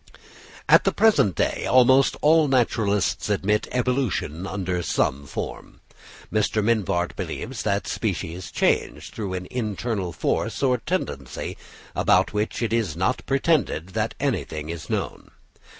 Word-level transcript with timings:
At 0.67 0.83
the 0.83 0.91
present 0.91 1.35
day 1.35 1.67
almost 1.69 2.17
all 2.23 2.47
naturalists 2.47 3.29
admit 3.29 3.67
evolution 3.71 4.47
under 4.47 4.81
some 4.81 5.27
form. 5.27 5.79
Mr. 6.33 6.63
Mivart 6.63 7.15
believes 7.15 7.61
that 7.61 7.85
species 7.85 8.49
change 8.51 9.11
through 9.11 9.33
"an 9.35 9.47
internal 9.51 10.11
force 10.11 10.63
or 10.63 10.79
tendency," 10.79 11.55
about 11.95 12.33
which 12.33 12.63
it 12.63 12.73
is 12.73 12.95
not 12.97 13.23
pretended 13.27 13.89
that 13.89 14.15
anything 14.19 14.69
is 14.69 14.89
known. 14.89 15.29